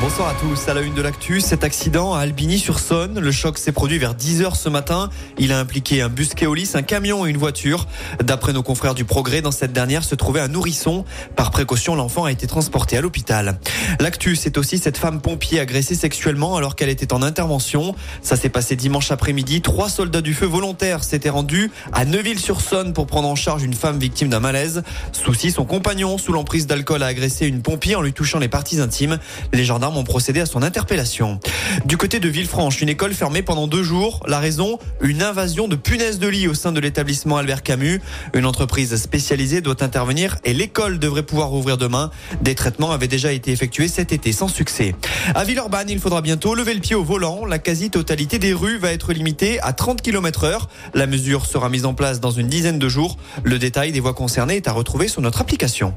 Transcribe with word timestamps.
Bonsoir 0.00 0.28
à 0.28 0.34
tous. 0.34 0.68
À 0.68 0.74
la 0.74 0.82
une 0.82 0.92
de 0.92 1.00
l'actu, 1.00 1.40
cet 1.40 1.64
accident 1.64 2.14
à 2.14 2.20
Albigny-sur-Saône. 2.20 3.20
Le 3.20 3.32
choc 3.32 3.56
s'est 3.58 3.72
produit 3.72 3.96
vers 3.98 4.14
10h 4.14 4.54
ce 4.54 4.68
matin. 4.68 5.08
Il 5.38 5.50
a 5.50 5.58
impliqué 5.58 6.02
un 6.02 6.08
bus 6.08 6.34
Keolis, 6.34 6.72
un 6.74 6.82
camion 6.82 7.24
et 7.24 7.30
une 7.30 7.38
voiture. 7.38 7.86
D'après 8.22 8.52
nos 8.52 8.62
confrères 8.62 8.94
du 8.94 9.04
Progrès, 9.04 9.40
dans 9.40 9.50
cette 9.50 9.72
dernière 9.72 10.04
se 10.04 10.14
trouvait 10.14 10.40
un 10.40 10.48
nourrisson. 10.48 11.04
Par 11.36 11.50
précaution, 11.50 11.94
l'enfant 11.94 12.24
a 12.24 12.32
été 12.32 12.46
transporté 12.46 12.98
à 12.98 13.00
l'hôpital. 13.00 13.58
L'actu, 13.98 14.36
c'est 14.36 14.58
aussi 14.58 14.78
cette 14.78 14.98
femme 14.98 15.20
pompier 15.20 15.60
agressée 15.60 15.94
sexuellement 15.94 16.56
alors 16.56 16.76
qu'elle 16.76 16.90
était 16.90 17.12
en 17.12 17.22
intervention. 17.22 17.94
Ça 18.20 18.36
s'est 18.36 18.50
passé 18.50 18.76
dimanche 18.76 19.10
après-midi. 19.10 19.62
Trois 19.62 19.88
soldats 19.88 20.22
du 20.22 20.34
feu 20.34 20.46
volontaires 20.46 21.02
s'étaient 21.02 21.30
rendus 21.30 21.70
à 21.92 22.04
Neuville-sur-Saône 22.04 22.92
pour 22.92 23.06
prendre 23.06 23.28
en 23.28 23.36
charge 23.36 23.62
une 23.62 23.74
femme 23.74 23.98
victime 23.98 24.28
d'un 24.28 24.40
malaise. 24.40 24.82
Souci, 25.12 25.50
son 25.50 25.64
compagnon, 25.64 26.18
sous 26.18 26.32
l'emprise 26.32 26.66
d'alcool, 26.66 27.02
a 27.02 27.06
agressé 27.06 27.46
une 27.46 27.62
pompier 27.62 27.96
en 27.96 28.02
lui 28.02 28.12
touchant 28.12 28.38
les 28.38 28.48
parties 28.48 28.80
intimes. 28.80 29.18
Les 29.52 29.64
ont 29.92 30.04
procédé 30.04 30.40
à 30.40 30.46
son 30.46 30.62
interpellation. 30.62 31.38
Du 31.84 31.96
côté 31.96 32.20
de 32.20 32.28
Villefranche, 32.28 32.80
une 32.80 32.88
école 32.88 33.14
fermée 33.14 33.42
pendant 33.42 33.66
deux 33.66 33.82
jours. 33.82 34.20
La 34.26 34.38
raison 34.38 34.78
Une 35.00 35.22
invasion 35.22 35.68
de 35.68 35.76
punaises 35.76 36.18
de 36.18 36.28
lit 36.28 36.48
au 36.48 36.54
sein 36.54 36.72
de 36.72 36.80
l'établissement 36.80 37.36
Albert 37.36 37.62
Camus. 37.62 38.00
Une 38.32 38.46
entreprise 38.46 38.96
spécialisée 38.96 39.60
doit 39.60 39.82
intervenir 39.82 40.38
et 40.44 40.54
l'école 40.54 40.98
devrait 40.98 41.22
pouvoir 41.22 41.48
rouvrir 41.48 41.76
demain. 41.76 42.10
Des 42.40 42.54
traitements 42.54 42.92
avaient 42.92 43.08
déjà 43.08 43.32
été 43.32 43.52
effectués 43.52 43.88
cet 43.88 44.12
été 44.12 44.32
sans 44.32 44.48
succès. 44.48 44.94
À 45.34 45.44
Villeurbanne, 45.44 45.90
il 45.90 46.00
faudra 46.00 46.22
bientôt 46.22 46.54
lever 46.54 46.74
le 46.74 46.80
pied 46.80 46.96
au 46.96 47.04
volant. 47.04 47.44
La 47.44 47.58
quasi-totalité 47.58 48.38
des 48.38 48.52
rues 48.52 48.78
va 48.78 48.92
être 48.92 49.12
limitée 49.12 49.60
à 49.60 49.72
30 49.72 50.00
km 50.00 50.44
heure. 50.44 50.68
La 50.94 51.06
mesure 51.06 51.46
sera 51.46 51.68
mise 51.68 51.84
en 51.84 51.94
place 51.94 52.20
dans 52.20 52.30
une 52.30 52.48
dizaine 52.48 52.78
de 52.78 52.88
jours. 52.88 53.18
Le 53.42 53.58
détail 53.58 53.92
des 53.92 54.00
voies 54.00 54.14
concernées 54.14 54.56
est 54.56 54.68
à 54.68 54.72
retrouver 54.72 55.08
sur 55.08 55.20
notre 55.20 55.40
application. 55.40 55.94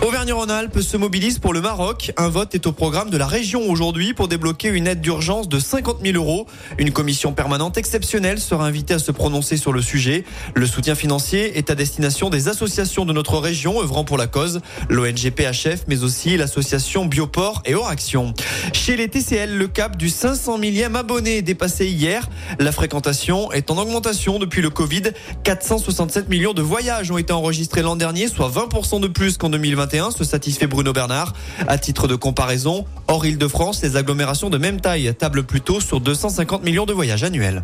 Auvergne-Rhône-Alpes 0.00 0.80
se 0.80 0.96
mobilise 0.96 1.40
pour 1.40 1.52
le 1.52 1.60
Maroc. 1.60 2.12
Un 2.16 2.28
vote 2.28 2.54
est 2.54 2.68
au 2.68 2.72
programme 2.72 3.10
de 3.10 3.16
la 3.16 3.26
région 3.26 3.68
aujourd'hui 3.68 4.14
pour 4.14 4.28
débloquer 4.28 4.68
une 4.68 4.86
aide 4.86 5.00
d'urgence 5.00 5.48
de 5.48 5.58
50 5.58 5.98
000 6.04 6.16
euros. 6.16 6.46
Une 6.78 6.92
commission 6.92 7.32
permanente 7.32 7.76
exceptionnelle 7.76 8.38
sera 8.38 8.64
invitée 8.64 8.94
à 8.94 9.00
se 9.00 9.10
prononcer 9.10 9.56
sur 9.56 9.72
le 9.72 9.82
sujet. 9.82 10.24
Le 10.54 10.66
soutien 10.66 10.94
financier 10.94 11.58
est 11.58 11.70
à 11.70 11.74
destination 11.74 12.30
des 12.30 12.46
associations 12.46 13.06
de 13.06 13.12
notre 13.12 13.38
région 13.38 13.80
œuvrant 13.80 14.04
pour 14.04 14.18
la 14.18 14.28
cause, 14.28 14.60
l'ONG 14.88 15.30
PHF, 15.30 15.82
mais 15.88 16.04
aussi 16.04 16.36
l'association 16.36 17.04
Bioport 17.04 17.62
et 17.66 17.74
Action. 17.88 18.34
Chez 18.72 18.96
les 18.96 19.08
TCL, 19.08 19.56
le 19.56 19.66
cap 19.66 19.96
du 19.96 20.10
500 20.10 20.58
millième 20.58 20.94
abonné 20.94 21.38
est 21.38 21.42
dépassé 21.42 21.86
hier. 21.86 22.28
La 22.60 22.70
fréquentation 22.70 23.50
est 23.50 23.70
en 23.70 23.78
augmentation 23.78 24.38
depuis 24.38 24.62
le 24.62 24.70
Covid. 24.70 25.02
467 25.42 26.28
millions 26.28 26.54
de 26.54 26.62
voyages 26.62 27.10
ont 27.10 27.18
été 27.18 27.32
enregistrés 27.32 27.82
l'an 27.82 27.96
dernier, 27.96 28.28
soit 28.28 28.48
20% 28.48 29.00
de 29.00 29.08
plus 29.08 29.38
qu'en 29.38 29.48
2020 29.48 29.87
se 29.88 30.24
satisfait 30.24 30.66
Bruno 30.66 30.92
Bernard. 30.92 31.32
À 31.66 31.78
titre 31.78 32.08
de 32.08 32.14
comparaison, 32.14 32.84
hors 33.06 33.24
Île-de-France, 33.24 33.82
les 33.82 33.96
agglomérations 33.96 34.50
de 34.50 34.58
même 34.58 34.80
taille 34.80 35.14
tablent 35.14 35.44
plutôt 35.44 35.80
sur 35.80 36.00
250 36.00 36.62
millions 36.62 36.86
de 36.86 36.92
voyages 36.92 37.24
annuels. 37.24 37.62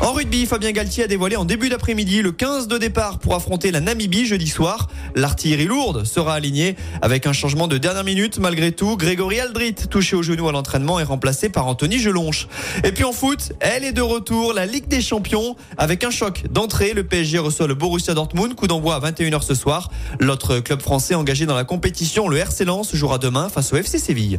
En 0.00 0.12
rugby, 0.12 0.44
Fabien 0.44 0.72
Galtier 0.72 1.04
a 1.04 1.06
dévoilé 1.06 1.36
en 1.36 1.44
début 1.44 1.68
d'après-midi 1.68 2.20
le 2.20 2.32
15 2.32 2.68
de 2.68 2.76
départ 2.78 3.18
pour 3.18 3.34
affronter 3.34 3.70
la 3.70 3.80
Namibie 3.80 4.26
jeudi 4.26 4.48
soir. 4.48 4.88
L'artillerie 5.14 5.64
lourde 5.64 6.04
sera 6.04 6.34
alignée 6.34 6.76
avec 7.00 7.26
un 7.26 7.32
changement 7.32 7.68
de 7.68 7.78
dernière 7.78 8.04
minute. 8.04 8.38
Malgré 8.38 8.72
tout, 8.72 8.96
Grégory 8.96 9.40
Aldrit, 9.40 9.74
touché 9.88 10.16
au 10.16 10.22
genou 10.22 10.48
à 10.48 10.52
l'entraînement, 10.52 11.00
est 11.00 11.04
remplacé 11.04 11.48
par 11.48 11.66
Anthony 11.66 11.98
Gelonche. 11.98 12.48
Et 12.82 12.92
puis 12.92 13.04
en 13.04 13.12
foot, 13.12 13.52
elle 13.60 13.84
est 13.84 13.92
de 13.92 14.02
retour, 14.02 14.52
la 14.52 14.66
Ligue 14.66 14.88
des 14.88 15.00
Champions, 15.00 15.56
avec 15.78 16.04
un 16.04 16.10
choc 16.10 16.44
d'entrée. 16.50 16.92
Le 16.92 17.04
PSG 17.04 17.38
reçoit 17.38 17.66
le 17.66 17.74
Borussia 17.74 18.14
Dortmund, 18.14 18.54
coup 18.54 18.66
d'envoi 18.66 18.96
à 18.96 19.00
21h 19.00 19.42
ce 19.42 19.54
soir. 19.54 19.90
L'autre 20.20 20.58
club 20.58 20.82
français 20.82 21.14
engagé 21.14 21.46
dans 21.46 21.56
la 21.56 21.64
compétition, 21.64 22.28
le 22.28 22.36
RC 22.36 22.64
Lens, 22.64 22.94
jouera 22.94 23.18
demain 23.18 23.48
face 23.48 23.72
au 23.72 23.76
FC 23.76 23.98
Séville. 23.98 24.38